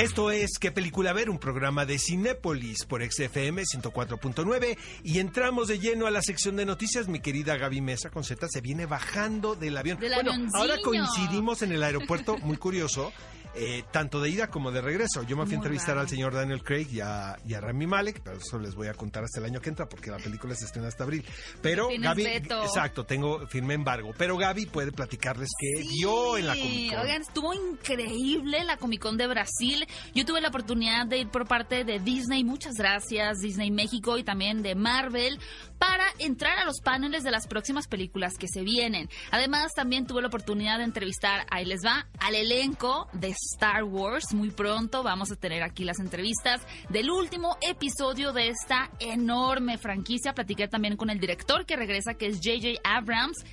Esto 0.00 0.30
es 0.30 0.58
¿Qué 0.58 0.72
película 0.72 1.12
ver? 1.12 1.28
Un 1.28 1.38
programa 1.38 1.84
de 1.84 1.98
Cinépolis 1.98 2.84
por 2.86 3.02
XFM 3.02 3.62
104.9 3.62 4.78
y 5.04 5.18
entramos 5.18 5.68
de 5.68 5.78
lleno 5.78 6.06
a 6.06 6.10
la 6.10 6.22
sección 6.22 6.56
de 6.56 6.64
noticias. 6.64 7.06
Mi 7.08 7.20
querida 7.20 7.56
Gaby 7.58 7.82
Mesa 7.82 8.08
con 8.10 8.24
Z 8.24 8.46
se 8.48 8.60
viene 8.62 8.86
bajando 8.86 9.54
del 9.54 9.76
avión. 9.76 9.98
Del 10.00 10.14
bueno, 10.14 10.32
ahora 10.54 10.76
coincidimos 10.82 11.60
en 11.62 11.72
el 11.72 11.82
aeropuerto, 11.82 12.38
muy 12.38 12.56
curioso. 12.56 13.12
eh, 13.54 13.82
tanto 13.90 14.20
de 14.20 14.30
ida 14.30 14.46
como 14.48 14.70
de 14.70 14.80
regreso. 14.80 15.24
Yo 15.24 15.36
me 15.36 15.44
fui 15.44 15.54
a 15.54 15.56
entrevistar 15.56 15.90
raro. 15.96 16.02
al 16.02 16.08
señor 16.08 16.32
Daniel 16.32 16.62
Craig 16.62 16.86
y 16.92 17.00
a, 17.00 17.36
y 17.44 17.54
a 17.54 17.60
Rami 17.60 17.84
Malek, 17.84 18.20
pero 18.22 18.36
eso 18.38 18.60
les 18.60 18.76
voy 18.76 18.86
a 18.86 18.94
contar 18.94 19.24
hasta 19.24 19.40
el 19.40 19.46
año 19.46 19.60
que 19.60 19.68
entra 19.70 19.88
porque 19.88 20.08
la 20.08 20.18
película 20.18 20.54
se 20.54 20.66
estrena 20.66 20.86
hasta 20.86 21.02
abril. 21.02 21.24
Pero 21.60 21.88
Gaby, 21.98 22.22
veto. 22.22 22.62
exacto, 22.62 23.04
tengo 23.04 23.44
firme 23.48 23.74
embargo. 23.74 24.14
Pero 24.16 24.36
Gaby 24.36 24.66
puede 24.66 24.92
platicarles 24.92 25.48
qué 25.58 25.82
vio 25.82 26.38
en 26.38 26.46
la 26.46 26.54
Comic 26.54 26.90
Con. 26.90 27.00
Oigan, 27.00 27.22
estuvo 27.22 27.52
increíble 27.52 28.62
la 28.64 28.76
Comic 28.76 29.00
Con 29.02 29.16
de 29.16 29.26
Brasil. 29.26 29.84
Yo 30.14 30.24
tuve 30.24 30.40
la 30.40 30.48
oportunidad 30.48 31.06
de 31.06 31.18
ir 31.18 31.28
por 31.28 31.46
parte 31.46 31.84
de 31.84 31.98
Disney, 31.98 32.44
muchas 32.44 32.74
gracias, 32.76 33.38
Disney 33.40 33.70
México 33.70 34.18
y 34.18 34.24
también 34.24 34.62
de 34.62 34.74
Marvel, 34.74 35.38
para 35.78 36.04
entrar 36.18 36.58
a 36.58 36.64
los 36.64 36.80
paneles 36.80 37.22
de 37.22 37.30
las 37.30 37.46
próximas 37.46 37.88
películas 37.88 38.34
que 38.38 38.48
se 38.48 38.62
vienen. 38.62 39.08
Además, 39.30 39.72
también 39.74 40.06
tuve 40.06 40.22
la 40.22 40.28
oportunidad 40.28 40.78
de 40.78 40.84
entrevistar, 40.84 41.46
ahí 41.50 41.64
les 41.64 41.84
va, 41.84 42.06
al 42.18 42.34
elenco 42.34 43.08
de 43.12 43.28
Star 43.28 43.84
Wars. 43.84 44.34
Muy 44.34 44.50
pronto 44.50 45.02
vamos 45.02 45.30
a 45.30 45.36
tener 45.36 45.62
aquí 45.62 45.84
las 45.84 45.98
entrevistas 45.98 46.60
del 46.88 47.10
último 47.10 47.56
episodio 47.60 48.32
de 48.32 48.48
esta 48.48 48.90
enorme 48.98 49.78
franquicia. 49.78 50.34
Platiqué 50.34 50.68
también 50.68 50.96
con 50.96 51.10
el 51.10 51.18
director 51.18 51.64
que 51.64 51.76
regresa, 51.76 52.14
que 52.14 52.26
es 52.26 52.36
J.J. 52.36 52.80
Abrams. 52.84 53.44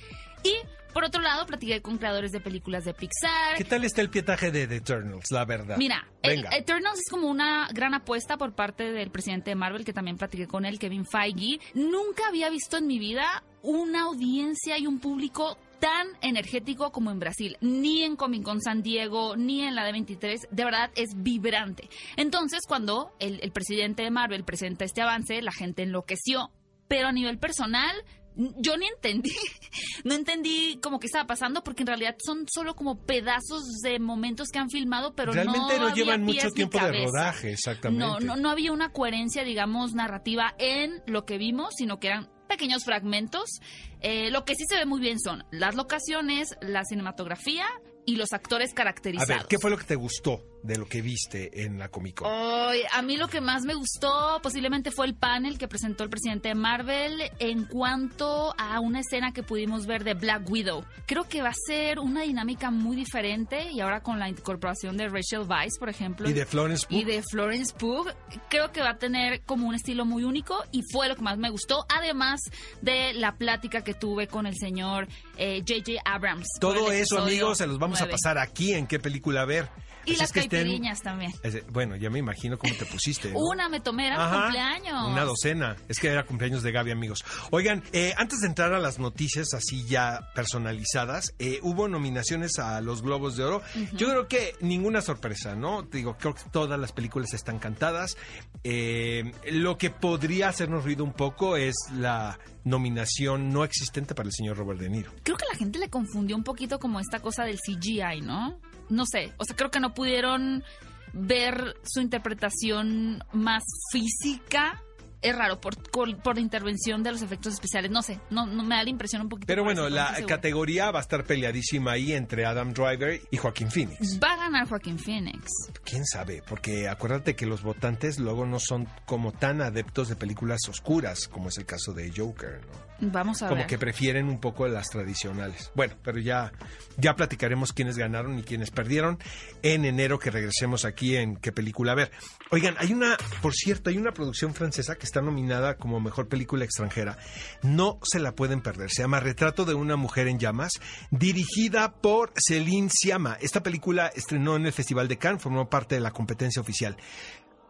Y 0.44 0.54
por 0.92 1.04
otro 1.04 1.20
lado, 1.20 1.46
platiqué 1.46 1.80
con 1.80 1.98
creadores 1.98 2.32
de 2.32 2.40
películas 2.40 2.84
de 2.84 2.94
Pixar. 2.94 3.56
¿Qué 3.56 3.64
tal 3.64 3.84
está 3.84 4.00
el 4.00 4.10
pietaje 4.10 4.50
de 4.50 4.66
The 4.66 4.76
Eternals, 4.76 5.30
la 5.30 5.44
verdad? 5.44 5.76
Mira, 5.76 6.08
el. 6.22 6.46
Eternals 6.50 6.98
es 6.98 7.08
como 7.10 7.28
una 7.28 7.68
gran 7.72 7.94
apuesta 7.94 8.36
por 8.36 8.54
parte 8.54 8.90
del 8.90 9.10
presidente 9.10 9.50
de 9.50 9.54
Marvel, 9.54 9.84
que 9.84 9.92
también 9.92 10.16
platiqué 10.16 10.46
con 10.46 10.64
él, 10.64 10.78
Kevin 10.78 11.06
Feige. 11.06 11.60
Nunca 11.74 12.26
había 12.28 12.50
visto 12.50 12.78
en 12.78 12.86
mi 12.86 12.98
vida 12.98 13.44
una 13.62 14.02
audiencia 14.02 14.78
y 14.78 14.86
un 14.86 14.98
público 14.98 15.58
tan 15.78 16.08
energético 16.22 16.90
como 16.90 17.10
en 17.10 17.20
Brasil, 17.20 17.56
ni 17.60 18.02
en 18.02 18.16
Comic 18.16 18.42
Con 18.42 18.60
San 18.60 18.82
Diego, 18.82 19.36
ni 19.36 19.62
en 19.62 19.76
la 19.76 19.88
D23, 19.88 20.48
de 20.50 20.64
verdad 20.64 20.90
es 20.96 21.10
vibrante. 21.14 21.88
Entonces, 22.16 22.62
cuando 22.66 23.12
el, 23.20 23.38
el 23.42 23.52
presidente 23.52 24.02
de 24.02 24.10
Marvel 24.10 24.42
presenta 24.42 24.84
este 24.84 25.02
avance, 25.02 25.40
la 25.42 25.52
gente 25.52 25.84
enloqueció, 25.84 26.50
pero 26.88 27.08
a 27.08 27.12
nivel 27.12 27.38
personal, 27.38 27.94
yo 28.38 28.76
ni 28.76 28.86
entendí, 28.86 29.32
no 30.04 30.14
entendí 30.14 30.78
como 30.80 31.00
qué 31.00 31.06
estaba 31.06 31.26
pasando 31.26 31.62
porque 31.64 31.82
en 31.82 31.88
realidad 31.88 32.16
son 32.24 32.46
solo 32.48 32.74
como 32.74 33.04
pedazos 33.04 33.64
de 33.82 33.98
momentos 33.98 34.48
que 34.48 34.58
han 34.58 34.70
filmado, 34.70 35.14
pero 35.14 35.32
Realmente 35.32 35.74
no, 35.74 35.82
no, 35.82 35.88
había 35.88 36.04
llevan 36.04 36.26
pies 36.26 36.44
mucho 36.44 36.54
tiempo 36.54 36.78
de 36.78 37.04
rodaje, 37.04 37.52
exactamente. 37.52 38.04
No, 38.04 38.20
no, 38.20 38.36
no 38.36 38.50
había 38.50 38.72
una 38.72 38.90
coherencia, 38.92 39.42
digamos, 39.44 39.92
narrativa 39.94 40.54
en 40.58 41.02
lo 41.06 41.24
que 41.24 41.36
vimos, 41.36 41.74
sino 41.76 41.98
que 41.98 42.08
eran 42.08 42.30
pequeños 42.48 42.84
fragmentos. 42.84 43.60
Eh, 44.00 44.30
lo 44.30 44.44
que 44.44 44.54
sí 44.54 44.64
se 44.68 44.76
ve 44.76 44.86
muy 44.86 45.00
bien 45.00 45.18
son 45.18 45.44
las 45.50 45.74
locaciones, 45.74 46.56
la 46.60 46.84
cinematografía 46.84 47.66
y 48.08 48.16
los 48.16 48.32
actores 48.32 48.72
A 48.72 48.74
caracterizados. 48.74 49.28
ver, 49.28 49.46
¿qué 49.50 49.58
fue 49.58 49.70
lo 49.70 49.76
que 49.76 49.84
te 49.84 49.94
gustó 49.94 50.42
de 50.62 50.76
lo 50.78 50.86
que 50.86 51.02
viste 51.02 51.62
en 51.64 51.78
la 51.78 51.88
Comic 51.90 52.16
Con? 52.16 52.26
A 52.30 53.02
mí 53.02 53.18
lo 53.18 53.28
que 53.28 53.42
más 53.42 53.64
me 53.64 53.74
gustó 53.74 54.40
posiblemente 54.42 54.90
fue 54.90 55.04
el 55.06 55.14
panel 55.14 55.58
que 55.58 55.68
presentó 55.68 56.04
el 56.04 56.10
presidente 56.10 56.48
de 56.48 56.54
Marvel 56.54 57.20
en 57.38 57.64
cuanto 57.66 58.54
a 58.58 58.80
una 58.80 59.00
escena 59.00 59.32
que 59.32 59.42
pudimos 59.42 59.84
ver 59.86 60.04
de 60.04 60.14
Black 60.14 60.48
Widow. 60.50 60.84
Creo 61.06 61.28
que 61.28 61.42
va 61.42 61.50
a 61.50 61.54
ser 61.66 61.98
una 61.98 62.22
dinámica 62.22 62.70
muy 62.70 62.96
diferente 62.96 63.70
y 63.70 63.80
ahora 63.80 64.02
con 64.02 64.18
la 64.18 64.28
incorporación 64.30 64.96
de 64.96 65.08
Rachel 65.08 65.40
Weisz, 65.46 65.78
por 65.78 65.90
ejemplo. 65.90 66.28
y 66.30 66.32
de 66.32 66.46
Florence 66.46 66.86
Pugh. 66.86 66.96
y 66.96 67.04
de 67.04 67.22
Florence 67.30 67.74
Pugh, 67.78 68.08
creo 68.48 68.72
que 68.72 68.80
va 68.80 68.92
a 68.92 68.98
tener 68.98 69.42
como 69.42 69.68
un 69.68 69.74
estilo 69.74 70.06
muy 70.06 70.24
único 70.24 70.64
y 70.72 70.82
fue 70.90 71.08
lo 71.08 71.14
que 71.14 71.22
más 71.22 71.36
me 71.36 71.50
gustó, 71.50 71.84
además 71.94 72.40
de 72.80 73.12
la 73.12 73.36
plática 73.36 73.84
que 73.84 73.92
tuve 73.92 74.28
con 74.28 74.46
el 74.46 74.56
señor 74.56 75.08
eh, 75.36 75.60
J.J. 75.68 76.00
Abrams. 76.06 76.46
por 76.58 76.74
Todo 76.74 76.90
eso, 76.90 77.18
amigos, 77.18 77.58
se 77.58 77.66
los 77.66 77.78
vamos 77.78 77.97
nueve. 78.00 78.12
a 78.12 78.16
pasar 78.16 78.38
aquí 78.38 78.74
en 78.74 78.86
qué 78.86 78.98
película 78.98 79.44
ver. 79.44 79.68
Y 80.08 80.12
Así 80.12 80.20
las 80.20 80.28
es 80.28 80.32
que 80.32 80.40
estén- 80.40 80.62
caipiriñas 80.62 81.02
también. 81.02 81.32
Bueno, 81.70 81.96
ya 81.96 82.08
me 82.10 82.18
imagino 82.18 82.58
cómo 82.58 82.74
te 82.74 82.86
pusiste. 82.86 83.30
¿no? 83.32 83.38
Una 83.40 83.68
me 83.68 83.80
tomé, 83.80 84.06
era 84.08 84.24
Ajá, 84.24 84.42
cumpleaños. 84.42 85.08
Una 85.10 85.24
docena. 85.24 85.76
Es 85.88 85.98
que 86.00 86.08
era 86.08 86.24
cumpleaños 86.24 86.62
de 86.62 86.72
Gaby, 86.72 86.90
amigos. 86.90 87.24
Oigan, 87.50 87.82
eh, 87.92 88.14
antes 88.16 88.40
de 88.40 88.46
entrar 88.46 88.72
a 88.72 88.78
las 88.78 88.98
noticias 88.98 89.52
así 89.54 89.84
ya 89.86 90.30
personalizadas, 90.34 91.34
eh, 91.38 91.58
hubo 91.62 91.88
nominaciones 91.88 92.58
a 92.58 92.80
los 92.80 93.02
Globos 93.02 93.36
de 93.36 93.44
Oro. 93.44 93.62
Yo 93.92 94.08
creo 94.08 94.28
que 94.28 94.54
ninguna 94.60 95.00
sorpresa, 95.02 95.54
¿no? 95.54 95.82
Digo, 95.82 96.16
creo 96.18 96.34
que 96.34 96.42
todas 96.50 96.78
las 96.78 96.92
películas 96.92 97.34
están 97.34 97.58
cantadas. 97.58 98.16
Eh, 98.64 99.32
lo 99.50 99.78
que 99.78 99.90
podría 99.90 100.48
hacernos 100.48 100.84
ruido 100.84 101.04
un 101.04 101.12
poco 101.12 101.56
es 101.56 101.74
la 101.94 102.38
nominación 102.64 103.50
no 103.50 103.64
existente 103.64 104.14
para 104.14 104.28
el 104.28 104.32
señor 104.32 104.56
Robert 104.58 104.80
De 104.80 104.88
Niro. 104.90 105.10
Creo 105.22 105.36
que 105.36 105.44
la 105.50 105.56
gente 105.58 105.78
le 105.78 105.88
confundió 105.88 106.36
un 106.36 106.44
poquito 106.44 106.78
como 106.78 107.00
esta 107.00 107.20
cosa 107.20 107.44
del 107.44 107.58
CGI, 107.58 108.20
¿no? 108.22 108.58
No 108.88 109.04
sé, 109.06 109.32
o 109.36 109.44
sea, 109.44 109.56
creo 109.56 109.70
que 109.70 109.80
no 109.80 109.94
pudieron 109.94 110.64
ver 111.12 111.76
su 111.84 112.00
interpretación 112.00 113.22
más 113.32 113.64
física. 113.92 114.82
Es 115.20 115.34
raro, 115.34 115.60
por, 115.60 115.76
por, 115.90 116.36
la 116.36 116.40
intervención 116.40 117.02
de 117.02 117.10
los 117.10 117.22
efectos 117.22 117.54
especiales. 117.54 117.90
No 117.90 118.02
sé, 118.02 118.20
no, 118.30 118.46
no 118.46 118.62
me 118.62 118.76
da 118.76 118.84
la 118.84 118.90
impresión 118.90 119.22
un 119.22 119.28
poquito. 119.28 119.48
Pero 119.48 119.64
bueno, 119.64 119.88
la 119.88 120.14
segura. 120.14 120.36
categoría 120.36 120.92
va 120.92 121.00
a 121.00 121.02
estar 121.02 121.24
peleadísima 121.24 121.92
ahí 121.92 122.12
entre 122.12 122.46
Adam 122.46 122.72
Driver 122.72 123.20
y 123.28 123.36
Joaquín 123.36 123.68
Phoenix. 123.68 124.20
Va 124.22 124.34
a 124.34 124.36
ganar 124.36 124.68
Joaquín 124.68 124.96
Phoenix. 124.96 125.50
¿Quién 125.84 126.06
sabe? 126.06 126.40
Porque 126.48 126.88
acuérdate 126.88 127.34
que 127.34 127.46
los 127.46 127.62
votantes 127.62 128.20
luego 128.20 128.46
no 128.46 128.60
son 128.60 128.86
como 129.06 129.32
tan 129.32 129.60
adeptos 129.60 130.08
de 130.08 130.14
películas 130.14 130.60
oscuras, 130.68 131.26
como 131.26 131.48
es 131.48 131.58
el 131.58 131.66
caso 131.66 131.92
de 131.92 132.12
Joker, 132.16 132.60
¿no? 132.64 132.87
Vamos 133.00 133.42
a 133.42 133.48
Como 133.48 133.60
ver. 133.60 133.66
que 133.68 133.78
prefieren 133.78 134.28
un 134.28 134.40
poco 134.40 134.66
las 134.66 134.88
tradicionales. 134.90 135.70
Bueno, 135.74 135.94
pero 136.02 136.18
ya, 136.18 136.52
ya 136.96 137.14
platicaremos 137.14 137.72
quiénes 137.72 137.96
ganaron 137.96 138.38
y 138.38 138.42
quiénes 138.42 138.70
perdieron 138.72 139.18
en 139.62 139.84
enero 139.84 140.18
que 140.18 140.30
regresemos 140.30 140.84
aquí 140.84 141.16
en 141.16 141.36
qué 141.36 141.52
película 141.52 141.92
a 141.92 141.94
ver. 141.94 142.10
Oigan, 142.50 142.74
hay 142.78 142.92
una, 142.92 143.16
por 143.40 143.54
cierto, 143.54 143.90
hay 143.90 143.98
una 143.98 144.12
producción 144.12 144.52
francesa 144.52 144.96
que 144.96 145.06
está 145.06 145.20
nominada 145.20 145.76
como 145.76 146.00
mejor 146.00 146.28
película 146.28 146.64
extranjera. 146.64 147.18
No 147.62 148.00
se 148.02 148.18
la 148.18 148.32
pueden 148.34 148.62
perder. 148.62 148.90
Se 148.90 149.02
llama 149.02 149.20
Retrato 149.20 149.64
de 149.64 149.74
una 149.74 149.94
mujer 149.96 150.26
en 150.26 150.38
llamas, 150.40 150.72
dirigida 151.10 151.92
por 151.92 152.32
Céline 152.36 152.90
Sciamma. 152.90 153.38
Esta 153.40 153.62
película 153.62 154.08
estrenó 154.08 154.56
en 154.56 154.66
el 154.66 154.72
Festival 154.72 155.06
de 155.06 155.18
Cannes, 155.18 155.42
formó 155.42 155.68
parte 155.70 155.94
de 155.94 156.00
la 156.00 156.10
competencia 156.10 156.60
oficial. 156.60 156.96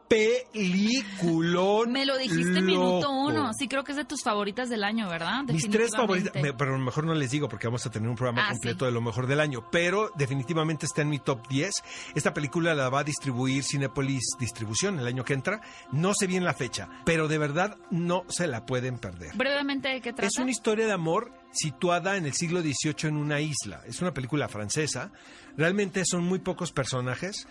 Peliculón. 0.08 1.92
Me 1.92 2.06
lo 2.06 2.16
dijiste 2.16 2.60
minuto 2.62 3.00
loco. 3.00 3.26
uno. 3.26 3.50
Sí, 3.58 3.68
creo 3.68 3.84
que 3.84 3.92
es 3.92 3.96
de 3.96 4.04
tus 4.04 4.22
favoritas 4.22 4.68
del 4.68 4.84
año, 4.84 5.08
¿verdad? 5.08 5.44
Mis 5.44 5.68
tres 5.68 5.90
favoritas, 5.94 6.32
pero 6.32 6.74
a 6.74 6.78
lo 6.78 6.84
mejor 6.84 7.04
no 7.04 7.14
les 7.14 7.30
digo 7.30 7.48
porque 7.48 7.66
vamos 7.66 7.84
a 7.86 7.90
tener 7.90 8.08
un 8.08 8.16
programa 8.16 8.46
Ah, 8.46 8.50
completo 8.52 8.84
sí. 8.84 8.86
de 8.86 8.92
lo 8.92 9.00
mejor 9.00 9.26
del 9.26 9.40
año, 9.40 9.68
pero 9.70 10.10
definitivamente 10.16 10.86
está 10.86 11.02
en 11.02 11.10
mi 11.10 11.18
top 11.18 11.46
10. 11.48 11.72
Esta 12.14 12.32
película 12.34 12.74
la 12.74 12.88
va 12.88 13.00
a 13.00 13.04
distribuir 13.04 13.62
Cinepolis 13.64 14.24
Distribución 14.38 14.98
el 14.98 15.06
año 15.06 15.24
que 15.24 15.34
entra. 15.34 15.60
No 15.92 16.14
sé 16.14 16.26
bien 16.26 16.44
la 16.44 16.54
fecha, 16.54 16.88
pero 17.04 17.28
de 17.28 17.38
verdad 17.38 17.76
no 17.90 18.24
se 18.28 18.46
la 18.46 18.64
pueden 18.66 18.98
perder. 18.98 19.34
Brevemente, 19.36 19.88
¿de 19.88 20.00
qué 20.00 20.12
trata? 20.12 20.26
Es 20.28 20.38
una 20.38 20.50
historia 20.50 20.86
de 20.86 20.92
amor 20.92 21.32
situada 21.52 22.16
en 22.16 22.26
el 22.26 22.32
siglo 22.34 22.60
XVIII 22.60 23.08
en 23.08 23.16
una 23.16 23.40
isla. 23.40 23.82
Es 23.86 24.00
una 24.00 24.12
película 24.12 24.48
francesa. 24.48 25.10
Realmente 25.56 26.02
son 26.04 26.24
muy 26.24 26.38
pocos 26.38 26.72
personajes. 26.72 27.46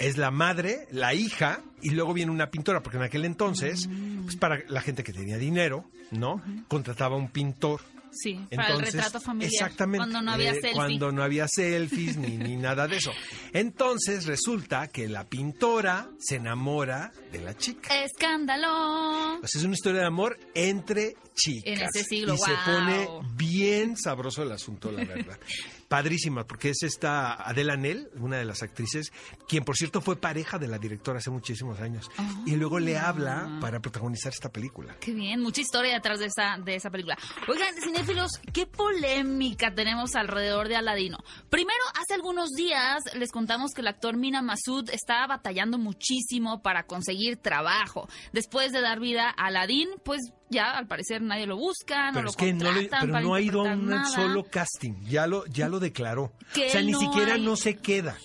Es 0.00 0.16
la 0.16 0.30
madre, 0.30 0.88
la 0.90 1.14
hija 1.14 1.60
y 1.82 1.90
luego 1.90 2.14
viene 2.14 2.32
una 2.32 2.50
pintora, 2.50 2.82
porque 2.82 2.96
en 2.96 3.04
aquel 3.04 3.24
entonces, 3.24 3.88
pues 4.22 4.34
para 4.36 4.64
la 4.68 4.80
gente 4.80 5.04
que 5.04 5.12
tenía 5.12 5.36
dinero, 5.36 5.84
¿no? 6.10 6.42
Contrataba 6.68 7.16
un 7.16 7.28
pintor. 7.28 7.82
Sí, 8.12 8.34
para 8.50 8.68
el 8.68 8.74
Entonces, 8.74 8.94
retrato 8.94 9.20
familiar. 9.20 9.52
Exactamente. 9.52 9.98
Cuando 9.98 10.20
no 10.20 10.32
había 10.32 10.50
eh, 10.50 10.54
selfie. 10.54 10.72
Cuando 10.72 11.12
no 11.12 11.22
había 11.22 11.46
selfies 11.46 12.16
ni, 12.16 12.38
ni 12.38 12.56
nada 12.56 12.88
de 12.88 12.96
eso. 12.96 13.12
Entonces 13.52 14.26
resulta 14.26 14.88
que 14.88 15.08
la 15.08 15.28
pintora 15.28 16.08
se 16.18 16.36
enamora 16.36 17.12
de 17.30 17.40
la 17.40 17.56
chica. 17.56 18.02
Escándalo. 18.02 19.38
Pues 19.38 19.54
es 19.54 19.62
una 19.62 19.74
historia 19.74 20.00
de 20.00 20.06
amor 20.08 20.38
entre 20.54 21.14
chicas. 21.34 21.66
En 21.66 21.82
ese 21.82 22.02
siglo, 22.02 22.34
Y 22.34 22.38
se 22.38 22.52
pone 22.64 23.08
bien 23.36 23.96
sabroso 23.96 24.42
el 24.42 24.52
asunto, 24.52 24.90
la 24.90 25.04
verdad. 25.04 25.38
Padrísima, 25.90 26.46
porque 26.46 26.68
es 26.68 26.84
esta 26.84 27.34
Adela 27.34 27.76
Nel, 27.76 28.10
una 28.14 28.36
de 28.36 28.44
las 28.44 28.62
actrices, 28.62 29.12
quien 29.48 29.64
por 29.64 29.76
cierto 29.76 30.00
fue 30.00 30.14
pareja 30.14 30.56
de 30.56 30.68
la 30.68 30.78
directora 30.78 31.18
hace 31.18 31.30
muchísimos 31.30 31.80
años. 31.80 32.08
Y 32.46 32.54
luego 32.54 32.78
le 32.78 32.96
habla 32.96 33.58
para 33.60 33.80
protagonizar 33.80 34.32
esta 34.32 34.50
película. 34.50 34.94
Qué 35.00 35.12
bien, 35.12 35.40
mucha 35.40 35.62
historia 35.62 35.94
detrás 35.94 36.20
de 36.20 36.26
esa, 36.26 36.58
de 36.64 36.76
esa 36.76 36.90
película. 36.90 37.18
Oigan, 37.48 37.74
cinéfilos, 37.82 38.30
qué 38.52 38.66
polémica 38.66 39.74
tenemos 39.74 40.14
alrededor 40.14 40.68
de 40.68 40.76
Aladino. 40.76 41.18
Primero, 41.48 41.82
hace 42.00 42.14
algunos 42.14 42.50
días 42.50 43.02
les 43.14 43.32
contamos 43.32 43.72
que 43.74 43.80
el 43.80 43.88
actor 43.88 44.16
Mina 44.16 44.42
Masud 44.42 44.88
estaba 44.90 45.26
batallando 45.26 45.76
muchísimo 45.76 46.62
para 46.62 46.84
conseguir 46.84 47.38
trabajo. 47.38 48.08
Después 48.32 48.70
de 48.70 48.80
dar 48.80 49.00
vida 49.00 49.34
a 49.36 49.46
Aladín, 49.46 49.88
pues 50.04 50.20
ya 50.50 50.72
al 50.72 50.86
parecer 50.86 51.22
nadie 51.22 51.46
lo 51.46 51.56
busca, 51.56 52.08
no 52.08 52.12
Pero 52.12 52.24
lo 52.24 52.30
es 52.30 52.36
que 52.36 52.52
no, 52.52 52.72
le- 52.72 52.88
pero 52.88 53.20
no 53.20 53.34
ha 53.34 53.40
ido 53.40 53.60
a 53.66 53.72
un 53.74 53.86
nada. 53.88 54.04
solo 54.04 54.44
casting. 54.44 54.94
Ya 55.08 55.26
lo, 55.26 55.46
ya 55.46 55.68
lo 55.68 55.80
declaró. 55.80 56.32
Que 56.52 56.66
o 56.66 56.70
sea, 56.70 56.82
ni 56.82 56.92
no 56.92 57.00
siquiera 57.00 57.34
hay- 57.34 57.42
no 57.42 57.56
se 57.56 57.76
queda, 57.76 58.16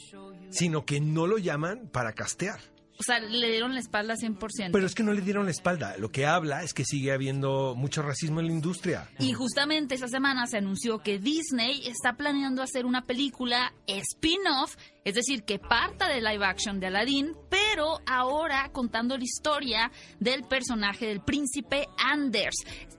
sino 0.49 0.85
que 0.85 0.99
no 0.99 1.27
lo 1.27 1.37
llaman 1.37 1.87
para 1.91 2.13
castear. 2.13 2.59
O 2.97 3.03
sea, 3.03 3.19
le 3.19 3.51
dieron 3.51 3.73
la 3.73 3.81
espalda 3.81 4.15
100%. 4.15 4.71
Pero 4.71 4.85
es 4.85 4.95
que 4.95 5.03
no 5.03 5.11
le 5.11 5.19
dieron 5.19 5.43
la 5.43 5.51
espalda. 5.51 5.97
Lo 5.97 6.11
que 6.13 6.25
habla 6.25 6.63
es 6.63 6.73
que 6.73 6.85
sigue 6.85 7.11
habiendo 7.11 7.75
mucho 7.75 8.01
racismo 8.01 8.39
en 8.39 8.45
la 8.47 8.53
industria. 8.53 9.09
Y 9.19 9.33
justamente 9.33 9.95
esta 9.95 10.07
semana 10.07 10.47
se 10.47 10.59
anunció 10.59 10.99
que 10.99 11.19
Disney 11.19 11.85
está 11.87 12.13
planeando 12.13 12.63
hacer 12.63 12.85
una 12.85 13.05
película 13.05 13.73
spin-off, 13.85 14.77
es 15.03 15.13
decir, 15.15 15.43
que 15.43 15.59
parta 15.59 16.07
de 16.07 16.21
live 16.21 16.45
action 16.45 16.79
de 16.79 16.87
Aladdin, 16.87 17.33
pero 17.49 17.64
ahora 18.05 18.69
contando 18.71 19.17
la 19.17 19.23
historia 19.23 19.91
del 20.19 20.43
personaje 20.43 21.07
del 21.07 21.21
príncipe 21.21 21.87
Anders. 21.97 22.55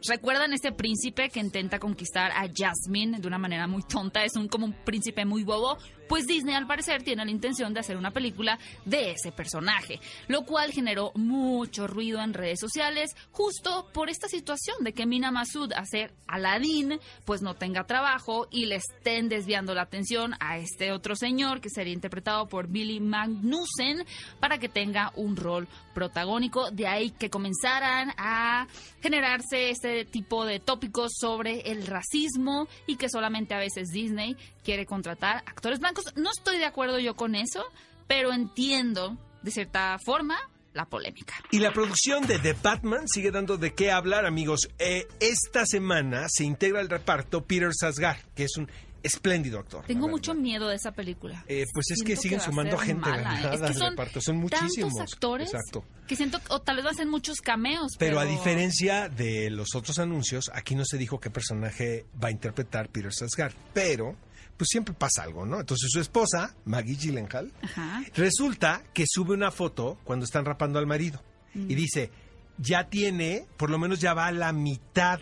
¿Recuerdan 0.08 0.52
este 0.52 0.72
príncipe 0.72 1.30
que 1.30 1.40
intenta 1.40 1.78
conquistar 1.78 2.30
a 2.32 2.46
Jasmine 2.54 3.18
de 3.18 3.26
una 3.26 3.38
manera 3.38 3.66
muy 3.66 3.82
tonta? 3.82 4.24
Es 4.24 4.36
un 4.36 4.48
como 4.48 4.66
un 4.66 4.72
príncipe 4.84 5.24
muy 5.24 5.44
bobo. 5.44 5.78
Pues 6.08 6.26
Disney 6.26 6.54
al 6.54 6.66
parecer 6.66 7.02
tiene 7.02 7.24
la 7.24 7.30
intención 7.30 7.74
de 7.74 7.80
hacer 7.80 7.96
una 7.96 8.10
película 8.10 8.58
de 8.84 9.12
ese 9.12 9.32
personaje, 9.32 10.00
lo 10.28 10.44
cual 10.44 10.72
generó 10.72 11.12
mucho 11.14 11.86
ruido 11.86 12.20
en 12.20 12.34
redes 12.34 12.60
sociales 12.60 13.14
justo 13.32 13.88
por 13.92 14.10
esta 14.10 14.28
situación 14.28 14.76
de 14.80 14.92
que 14.92 15.06
Mina 15.06 15.30
Masud 15.30 15.72
hacer 15.72 16.12
Aladdin 16.26 16.98
pues 17.24 17.42
no 17.42 17.54
tenga 17.54 17.86
trabajo 17.86 18.48
y 18.50 18.66
le 18.66 18.76
estén 18.76 19.28
desviando 19.28 19.74
la 19.74 19.82
atención 19.82 20.34
a 20.40 20.58
este 20.58 20.92
otro 20.92 21.16
señor 21.16 21.60
que 21.60 21.70
sería 21.70 21.92
interpretado 21.92 22.48
por 22.48 22.68
Billy 22.68 23.00
Magnussen 23.00 24.04
para 24.40 24.58
que 24.58 24.68
tenga 24.68 25.12
un 25.16 25.36
rol 25.36 25.68
protagónico. 25.94 26.70
De 26.70 26.86
ahí 26.86 27.10
que 27.10 27.30
comenzaran 27.30 28.12
a 28.18 28.66
generarse 29.00 29.70
este 29.70 30.04
tipo 30.04 30.44
de 30.44 30.60
tópicos 30.60 31.12
sobre 31.18 31.70
el 31.70 31.86
racismo 31.86 32.68
y 32.86 32.96
que 32.96 33.08
solamente 33.08 33.54
a 33.54 33.58
veces 33.58 33.88
Disney 33.88 34.36
quiere 34.62 34.84
contratar 34.84 35.38
actores 35.46 35.78
blancos. 35.78 35.95
No 36.14 36.30
estoy 36.30 36.58
de 36.58 36.64
acuerdo 36.64 36.98
yo 36.98 37.16
con 37.16 37.34
eso, 37.34 37.64
pero 38.06 38.32
entiendo 38.32 39.16
de 39.42 39.50
cierta 39.50 39.98
forma 40.04 40.38
la 40.72 40.84
polémica. 40.84 41.34
Y 41.50 41.58
la 41.58 41.72
producción 41.72 42.26
de 42.26 42.38
The 42.38 42.54
Batman 42.62 43.08
sigue 43.08 43.30
dando 43.30 43.56
de 43.56 43.74
qué 43.74 43.90
hablar, 43.90 44.26
amigos. 44.26 44.68
Eh, 44.78 45.08
esta 45.20 45.64
semana 45.64 46.26
se 46.28 46.44
integra 46.44 46.80
al 46.80 46.90
reparto 46.90 47.44
Peter 47.44 47.70
Sasgar, 47.72 48.18
que 48.34 48.44
es 48.44 48.56
un 48.56 48.70
espléndido 49.06 49.58
actor. 49.58 49.84
Tengo 49.86 50.08
mucho 50.08 50.34
miedo 50.34 50.68
de 50.68 50.76
esa 50.76 50.92
película. 50.92 51.44
Eh, 51.48 51.64
pues 51.72 51.90
es 51.90 52.02
que 52.02 52.16
siguen 52.16 52.40
sumando 52.40 52.76
gente, 52.78 53.08
mala. 53.08 53.54
Es 53.54 53.60
que 53.60 53.74
son 53.74 53.90
reparto. 53.90 54.20
Son 54.20 54.36
muchísimos. 54.36 54.94
Tantos 54.94 55.12
actores 55.14 55.48
Exacto. 55.54 55.84
que 56.06 56.16
siento, 56.16 56.38
o 56.50 56.60
tal 56.60 56.76
vez 56.76 56.86
va 56.86 56.90
a 56.90 56.94
ser 56.94 57.06
muchos 57.06 57.40
cameos. 57.40 57.92
Pero 57.98 58.16
Pero, 58.16 58.20
a 58.20 58.24
diferencia 58.24 59.08
de 59.08 59.50
los 59.50 59.74
otros 59.74 59.98
anuncios, 59.98 60.50
aquí 60.54 60.74
no 60.74 60.84
se 60.84 60.98
dijo 60.98 61.18
qué 61.20 61.30
personaje 61.30 62.06
va 62.22 62.28
a 62.28 62.30
interpretar 62.30 62.88
Peter 62.90 63.12
Sasgar. 63.12 63.52
Pero, 63.72 64.16
pues 64.56 64.68
siempre 64.70 64.94
pasa 64.94 65.22
algo, 65.22 65.44
¿no? 65.44 65.60
Entonces 65.60 65.90
su 65.90 66.00
esposa, 66.00 66.54
Maggie 66.64 66.96
Gyllenhaal, 66.96 67.52
Ajá. 67.62 68.02
resulta 68.14 68.82
que 68.94 69.04
sube 69.06 69.34
una 69.34 69.50
foto 69.50 69.98
cuando 70.04 70.24
están 70.24 70.44
rapando 70.44 70.78
al 70.78 70.86
marido. 70.86 71.22
Mm. 71.54 71.70
Y 71.70 71.74
dice, 71.74 72.10
ya 72.58 72.88
tiene, 72.88 73.46
por 73.56 73.70
lo 73.70 73.78
menos 73.78 74.00
ya 74.00 74.14
va 74.14 74.26
a 74.28 74.32
la 74.32 74.52
mitad, 74.52 75.20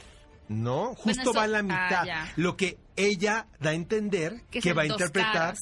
¿no? 0.49 0.95
Justo 0.95 1.23
eso- 1.23 1.33
va 1.35 1.45
a 1.45 1.49
la 1.49 1.59
ah, 1.59 1.63
mitad. 1.63 2.05
lo 2.37 2.57
que 2.57 2.79
ella 2.97 3.47
da 3.61 3.71
a 3.71 3.75
entender 3.75 4.43
Que 4.51 4.73
va 4.73 4.83
a 4.83 4.87
interpretar 4.87 5.55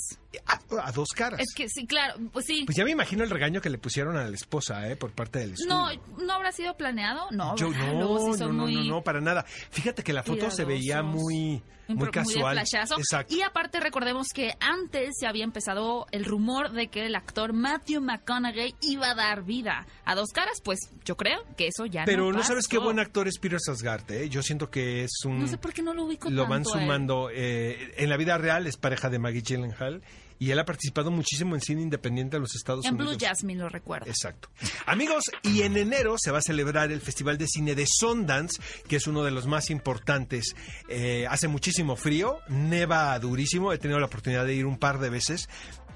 a, 0.46 0.61
a 0.87 0.93
dos 0.93 1.08
caras. 1.11 1.40
Es 1.40 1.55
que 1.55 1.69
sí, 1.69 1.87
claro, 1.87 2.14
pues 2.32 2.46
sí. 2.46 2.64
Pues 2.64 2.76
ya 2.76 2.84
me 2.84 2.90
imagino 2.90 3.23
el 3.25 3.31
regaño 3.31 3.61
que 3.61 3.69
le 3.70 3.79
pusieron 3.79 4.17
a 4.17 4.29
la 4.29 4.34
esposa, 4.34 4.88
¿eh? 4.88 4.96
Por 4.96 5.12
parte 5.12 5.40
del 5.40 5.52
estudio. 5.52 5.75
no, 5.75 5.88
¿no 6.25 6.32
habrá 6.32 6.52
sido 6.52 6.75
planeado? 6.76 7.26
No, 7.31 7.55
Yo 7.56 7.69
no, 7.70 7.93
Luego 7.93 8.19
sí 8.19 8.26
no, 8.32 8.37
son 8.46 8.56
no, 8.56 8.62
muy 8.64 8.75
no, 8.75 8.84
no, 8.96 9.02
para 9.02 9.20
nada. 9.20 9.44
Fíjate 9.70 10.02
que 10.02 10.12
la 10.12 10.23
foto 10.23 10.50
se 10.50 10.64
veía 10.64 11.02
muy, 11.02 11.62
muy, 11.88 11.99
pro- 11.99 12.11
casual. 12.12 12.56
Exacto. 12.58 13.34
Y 13.34 13.43
aparte 13.43 13.79
recordemos 13.81 14.29
que 14.34 14.55
antes 14.61 15.11
se 15.19 15.26
había 15.26 15.44
empezado 15.44 16.06
el 16.12 16.25
rumor 16.25 16.73
de 16.73 16.88
que 16.88 17.05
el 17.05 17.14
actor 17.14 17.52
Matthew 17.52 18.00
McConaughey 18.00 18.75
iba 18.81 19.11
a 19.11 19.14
dar 19.14 19.43
vida 19.44 19.87
a 20.06 20.14
dos 20.14 20.29
caras, 20.32 20.61
pues 20.64 20.79
yo 21.05 21.17
creo 21.17 21.40
que 21.58 21.67
eso 21.69 21.84
ya 21.84 22.05
Pero 22.06 22.32
no 22.32 22.43
sabes 22.43 22.69
qué 22.69 22.79
buen 22.79 22.99
actor 22.99 23.29
es 23.29 23.38
Peter 23.38 23.58
Sarsgaard, 23.61 24.11
¿eh? 24.12 24.29
Yo 24.31 24.43
siento 24.43 24.70
que 24.70 25.05
es 25.05 25.11
un... 25.26 25.40
No 25.40 25.46
sé 25.46 25.58
por 25.58 25.73
qué 25.75 25.82
no 25.82 25.93
lo 25.93 26.05
ubico 26.05 26.31
Lo 26.31 26.43
van 26.46 26.62
tanto 26.62 26.70
sumando. 26.79 27.22
eh, 27.22 27.22
en 27.31 28.09
la 28.09 28.17
vida 28.17 28.39
real 28.39 28.67
es 28.67 28.77
pareja 28.77 29.11
de 29.11 29.19
Maggie 29.19 29.43
Gyllenhaal 29.43 30.03
y 30.43 30.51
él 30.51 30.59
ha 30.59 30.65
participado 30.65 31.13
muchísimo 31.13 31.55
en 31.55 31.61
cine 31.61 31.83
independiente 31.83 32.35
de 32.35 32.41
los 32.41 32.57
Estados 32.57 32.85
En 32.85 32.97
Blue 32.97 33.11
Unidos. 33.11 33.23
Jasmine 33.23 33.61
lo 33.61 33.69
recuerdo. 33.69 34.09
Exacto. 34.09 34.49
Amigos, 34.87 35.31
y 35.45 35.63
en 35.63 35.77
enero 35.77 36.17
se 36.19 36.33
va 36.33 36.39
a 36.39 36.43
celebrar 36.43 36.91
el 36.91 37.01
Festival 37.01 37.39
de 37.39 37.47
Cine 37.47 37.77
de 37.77 37.87
Sundance, 37.87 38.61
que 38.89 38.97
es 38.97 39.07
uno 39.07 39.23
de 39.23 39.31
los 39.31 39.47
más 39.47 39.71
importantes. 39.71 40.57
Eh, 40.89 41.29
hace 41.31 41.47
muchísimo 41.47 41.95
frío, 41.95 42.41
neva 42.49 43.17
durísimo, 43.21 43.73
he 43.73 43.79
tenido 43.79 44.01
la 44.01 44.07
oportunidad 44.07 44.45
de 44.45 44.55
ir 44.55 44.67
un 44.67 44.79
par 44.79 44.99
de 44.99 45.11
veces. 45.11 45.49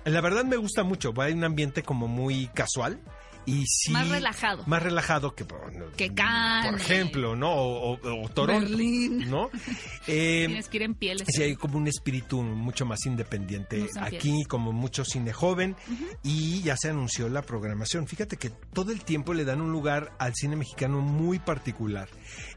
La 0.04 0.20
verdad 0.20 0.44
me 0.44 0.56
gusta 0.56 0.84
mucho, 0.84 1.12
va 1.12 1.28
en 1.28 1.38
un 1.38 1.44
ambiente 1.44 1.82
como 1.82 2.06
muy 2.06 2.46
casual. 2.54 3.00
Y 3.46 3.64
sí, 3.66 3.92
Más 3.92 4.08
relajado. 4.08 4.64
Más 4.66 4.82
relajado 4.82 5.34
que, 5.34 5.44
por- 5.44 5.92
Que 5.92 6.12
Cannes. 6.12 6.72
por 6.72 6.80
ejemplo, 6.80 7.36
¿no? 7.36 7.52
O, 7.52 7.92
o- 7.92 8.24
o 8.24 8.28
Toronto, 8.28 8.68
Berlín. 8.68 9.30
¿no? 9.30 9.50
Eh, 10.08 10.44
Tienes 10.46 10.68
que 10.68 10.76
ir 10.76 10.82
en 10.84 10.94
pieles. 10.94 11.26
Sí, 11.28 11.42
hay 11.42 11.56
como 11.56 11.78
un 11.78 11.88
espíritu 11.88 12.40
mucho 12.42 12.86
más 12.86 13.04
independiente 13.06 13.88
No 13.96 14.02
aquí, 14.04 14.44
como 14.44 14.70
mucho 14.72 15.04
cine 15.04 15.32
joven, 15.32 15.74
y 16.22 16.62
ya 16.62 16.76
se 16.76 16.90
anunció 16.90 17.28
la 17.28 17.42
programación. 17.42 18.06
Fíjate 18.06 18.36
que 18.36 18.50
todo 18.50 18.92
el 18.92 19.02
tiempo 19.02 19.34
le 19.34 19.44
dan 19.44 19.60
un 19.60 19.72
lugar 19.72 20.12
al 20.20 20.32
cine 20.34 20.54
mexicano 20.54 21.00
muy 21.00 21.40
particular. 21.40 22.08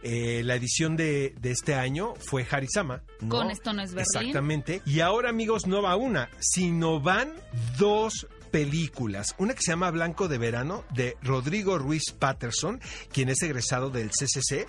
Eh, 0.03 0.43
la 0.45 0.55
edición 0.55 0.95
de, 0.95 1.33
de 1.39 1.51
este 1.51 1.73
año 1.73 2.13
fue 2.19 2.45
Harisama. 2.49 3.01
¿no? 3.21 3.29
Con 3.29 3.49
Esto 3.49 3.73
no 3.73 3.81
es 3.81 3.93
Berlín. 3.95 4.05
Exactamente. 4.15 4.81
Y 4.85 4.99
ahora, 4.99 5.29
amigos, 5.31 5.65
no 5.65 5.81
va 5.81 5.95
una, 5.95 6.29
sino 6.39 6.99
van 6.99 7.33
dos 7.79 8.27
películas. 8.51 9.35
Una 9.37 9.53
que 9.53 9.61
se 9.61 9.71
llama 9.71 9.91
Blanco 9.91 10.27
de 10.27 10.37
Verano, 10.37 10.85
de 10.93 11.17
Rodrigo 11.21 11.77
Ruiz 11.77 12.11
Patterson, 12.11 12.81
quien 13.11 13.29
es 13.29 13.41
egresado 13.41 13.89
del 13.89 14.09
CCC. 14.11 14.67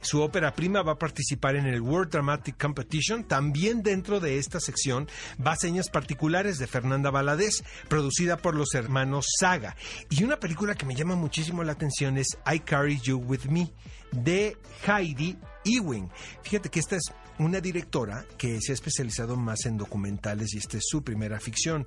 Su 0.00 0.22
ópera 0.22 0.54
prima 0.54 0.82
va 0.82 0.92
a 0.92 0.98
participar 0.98 1.56
en 1.56 1.66
el 1.66 1.80
World 1.80 2.12
Dramatic 2.12 2.60
Competition. 2.60 3.24
También 3.24 3.82
dentro 3.82 4.20
de 4.20 4.38
esta 4.38 4.60
sección 4.60 5.08
va 5.44 5.56
Señas 5.56 5.90
Particulares 5.90 6.58
de 6.58 6.66
Fernanda 6.66 7.10
Valadez, 7.10 7.62
producida 7.88 8.36
por 8.36 8.54
los 8.54 8.74
hermanos 8.74 9.26
Saga. 9.38 9.76
Y 10.10 10.24
una 10.24 10.38
película 10.38 10.74
que 10.74 10.86
me 10.86 10.94
llama 10.94 11.16
muchísimo 11.16 11.62
la 11.64 11.72
atención 11.72 12.18
es 12.18 12.38
I 12.52 12.60
Carry 12.60 13.00
You 13.00 13.18
With 13.18 13.44
Me, 13.46 13.72
de 14.12 14.56
Heidi 14.86 15.38
Ewing. 15.64 16.10
Fíjate 16.42 16.68
que 16.68 16.80
esta 16.80 16.96
es 16.96 17.12
una 17.38 17.60
directora 17.60 18.24
que 18.38 18.60
se 18.60 18.72
ha 18.72 18.74
especializado 18.74 19.36
más 19.36 19.66
en 19.66 19.76
documentales 19.76 20.54
y 20.54 20.58
esta 20.58 20.78
es 20.78 20.84
su 20.86 21.02
primera 21.02 21.40
ficción. 21.40 21.86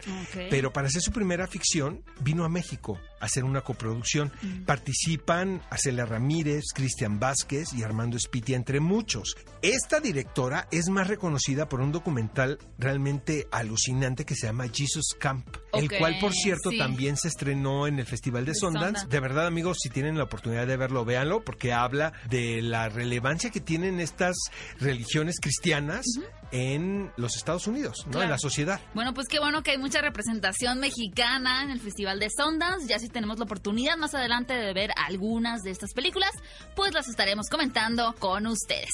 Pero 0.50 0.72
para 0.74 0.88
hacer 0.88 1.02
su 1.02 1.12
primera 1.12 1.48
ficción 1.48 2.04
vino 2.22 2.46
a 2.46 2.50
México 2.50 3.00
a 3.20 3.26
hacer 3.26 3.44
una 3.44 3.62
coproducción. 3.62 4.32
Mm. 4.42 4.64
Participan 4.66 5.62
Arcelia 5.70 6.06
Ramírez, 6.06 6.66
Cristian 6.74 7.20
Vázquez 7.20 7.74
y 7.74 7.84
Armando 7.84 8.18
Spitia, 8.20 8.56
entre 8.56 8.80
muchos. 8.80 9.36
Esta 9.62 10.00
directora 10.00 10.68
es 10.72 10.90
más 10.90 11.08
reconocida 11.08 11.68
por 11.70 11.82
un 11.82 11.92
documental 11.92 12.60
realmente 12.78 13.48
alucinante 13.52 14.26
que 14.26 14.36
se 14.36 14.48
llama 14.48 14.68
Jesus 14.72 15.16
Camp, 15.18 15.48
el 15.74 15.90
cual, 15.90 16.18
por 16.20 16.34
cierto, 16.34 16.70
sí. 16.70 16.78
también 16.78 17.18
se 17.18 17.28
estrenó 17.28 17.88
en 17.88 18.00
el 18.00 18.06
Festival 18.06 18.46
de 18.46 18.52
De 18.52 18.56
Sundance. 18.56 18.86
Sundance. 18.86 19.08
De 19.08 19.20
verdad, 19.20 19.48
amigos, 19.48 19.78
si 19.82 19.90
tienen 19.90 20.18
la 20.18 20.26
oportunidad 20.26 20.68
de 20.68 20.78
verlo, 20.78 21.06
véanlo, 21.06 21.44
porque 21.44 21.74
habla 21.74 22.14
de 22.30 22.62
la 22.62 22.90
relevancia 22.90 23.50
que 23.50 23.60
tienen 23.60 24.00
estas 24.00 24.36
religiones 24.80 25.35
cristianas 25.40 26.06
en 26.52 27.12
los 27.18 27.36
Estados 27.36 27.68
Unidos, 27.68 28.04
¿no? 28.06 28.12
Claro. 28.12 28.26
En 28.26 28.30
la 28.32 28.38
sociedad. 28.38 28.80
Bueno, 28.94 29.14
pues 29.14 29.28
qué 29.28 29.40
bueno 29.40 29.64
que 29.64 29.72
hay 29.72 29.78
mucha 29.78 30.02
representación 30.02 30.80
mexicana 30.80 31.64
en 31.64 31.72
el 31.72 31.80
Festival 31.80 32.20
de 32.20 32.30
Sundance. 32.30 32.88
Ya 32.88 33.00
si 33.00 33.10
tenemos 33.10 33.38
la 33.40 33.46
oportunidad 33.46 33.98
más 33.98 34.14
adelante 34.14 34.54
de 34.54 34.74
ver 34.74 34.92
algunas 34.96 35.62
de 35.62 35.72
estas 35.72 35.94
películas, 35.94 36.32
pues 36.76 36.94
las 36.94 37.08
estaremos 37.08 37.48
comentando 37.50 38.14
con 38.20 38.48
ustedes. 38.48 38.90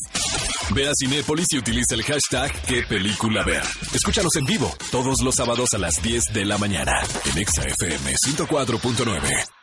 Ve 0.74 0.88
a 0.88 0.94
Cinépolis 0.98 1.48
y 1.52 1.58
utiliza 1.58 1.96
el 1.96 2.04
hashtag 2.04 2.52
qué 2.68 2.84
película 2.84 3.44
ver. 3.44 3.64
Escúchanos 3.94 4.36
en 4.36 4.46
vivo 4.46 4.74
todos 4.92 5.22
los 5.22 5.36
sábados 5.36 5.74
a 5.74 5.78
las 5.78 6.02
10 6.02 6.34
de 6.34 6.46
la 6.46 6.58
mañana 6.58 7.04
en 7.26 7.38
Exa 7.38 7.64
FM 7.64 8.16
104.9. 8.16 9.61